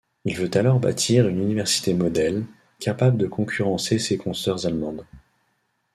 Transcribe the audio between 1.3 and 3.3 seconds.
université modèle, capable de